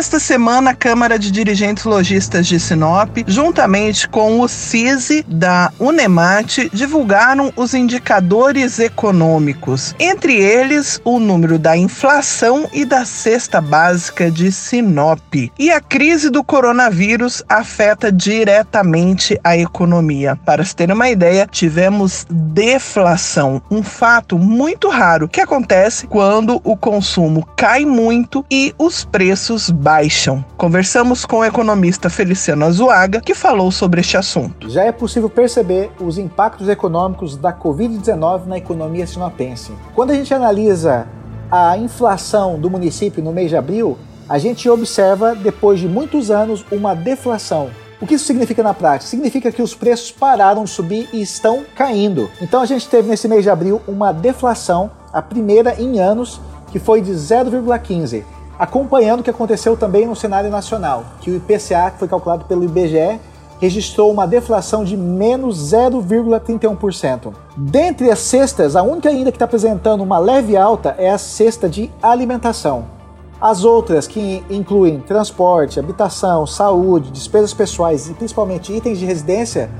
[0.00, 6.70] Esta semana, a Câmara de Dirigentes Logistas de Sinop, juntamente com o CISI da Unemate,
[6.72, 14.50] divulgaram os indicadores econômicos, entre eles o número da inflação e da cesta básica de
[14.50, 15.34] Sinop.
[15.58, 20.34] E a crise do coronavírus afeta diretamente a economia.
[20.46, 26.74] Para se ter uma ideia, tivemos deflação, um fato muito raro que acontece quando o
[26.74, 29.89] consumo cai muito e os preços baixam.
[30.56, 34.70] Conversamos com o economista Feliciano Azuaga, que falou sobre este assunto.
[34.70, 39.72] Já é possível perceber os impactos econômicos da Covid-19 na economia sinopense.
[39.92, 41.08] Quando a gente analisa
[41.50, 46.64] a inflação do município no mês de abril, a gente observa, depois de muitos anos,
[46.70, 47.68] uma deflação.
[48.00, 49.10] O que isso significa na prática?
[49.10, 52.30] Significa que os preços pararam de subir e estão caindo.
[52.40, 56.78] Então a gente teve nesse mês de abril uma deflação, a primeira em anos, que
[56.78, 58.22] foi de 0,15
[58.60, 62.62] acompanhando o que aconteceu também no cenário nacional, que o IPCA, que foi calculado pelo
[62.62, 63.18] IBGE,
[63.58, 67.32] registrou uma deflação de menos 0,31%.
[67.56, 71.70] Dentre as cestas, a única ainda que está apresentando uma leve alta é a cesta
[71.70, 72.84] de alimentação.
[73.40, 79.70] As outras, que incluem transporte, habitação, saúde, despesas pessoais e principalmente itens de residência,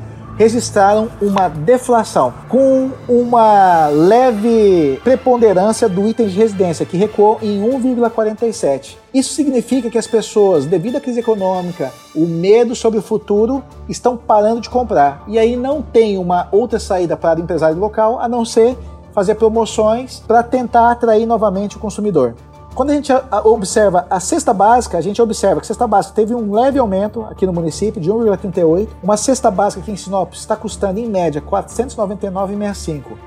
[0.41, 8.97] registraram uma deflação, com uma leve preponderância do item de residência, que recuou em 1,47.
[9.13, 14.17] Isso significa que as pessoas, devido à crise econômica, o medo sobre o futuro, estão
[14.17, 15.23] parando de comprar.
[15.29, 18.79] E aí não tem uma outra saída para o empresário local a não ser
[19.13, 22.35] fazer promoções para tentar atrair novamente o consumidor.
[22.81, 23.13] Quando a gente
[23.45, 27.21] observa a cesta básica, a gente observa que a cesta básica teve um leve aumento
[27.25, 28.89] aqui no município de 1,38.
[29.03, 33.19] Uma cesta básica aqui em Sinop está custando em média R$ 499,65.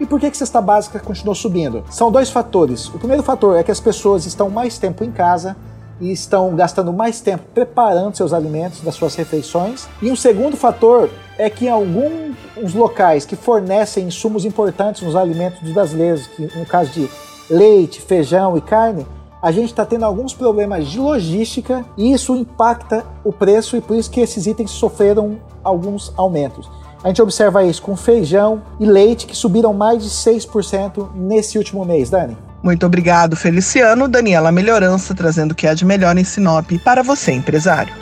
[0.00, 1.84] E por que a cesta básica continuou subindo?
[1.90, 2.88] São dois fatores.
[2.88, 5.58] O primeiro fator é que as pessoas estão mais tempo em casa
[6.00, 9.86] e estão gastando mais tempo preparando seus alimentos das suas refeições.
[10.00, 15.60] E um segundo fator é que em alguns locais que fornecem insumos importantes nos alimentos
[15.60, 17.10] dos brasileiros, que no caso de
[17.50, 19.06] leite, feijão e carne,
[19.42, 23.96] a gente está tendo alguns problemas de logística e isso impacta o preço e por
[23.96, 26.70] isso que esses itens sofreram alguns aumentos.
[27.02, 31.84] A gente observa isso com feijão e leite que subiram mais de 6% nesse último
[31.84, 32.36] mês, Dani.
[32.62, 34.06] Muito obrigado, Feliciano.
[34.06, 37.92] Daniela Melhorança trazendo o que há de melhor em Sinop para você, empresário.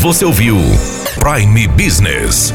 [0.00, 0.56] Você ouviu
[1.18, 2.54] Prime Business